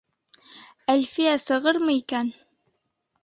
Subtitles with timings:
[0.93, 2.33] Әлфиә сығырмы икән?